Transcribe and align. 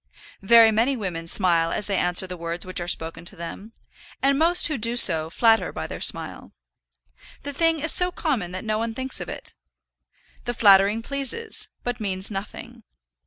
Very 0.41 0.71
many 0.71 0.97
women 0.97 1.27
smile 1.27 1.71
as 1.71 1.85
they 1.85 1.95
answer 1.95 2.25
the 2.25 2.35
words 2.35 2.65
which 2.65 2.79
are 2.79 2.87
spoken 2.87 3.23
to 3.25 3.35
them, 3.35 3.71
and 4.19 4.39
most 4.39 4.65
who 4.67 4.79
do 4.79 4.95
so 4.97 5.29
flatter 5.29 5.71
by 5.71 5.85
their 5.85 6.01
smile. 6.01 6.53
The 7.43 7.53
thing 7.53 7.79
is 7.79 7.91
so 7.91 8.09
common 8.11 8.51
that 8.51 8.65
no 8.65 8.79
one 8.79 8.95
thinks 8.95 9.21
of 9.21 9.29
it. 9.29 9.53
The 10.45 10.55
flattering 10.55 11.03
pleases, 11.03 11.69
but 11.83 11.99
means 11.99 12.31
nothing. 12.31 12.81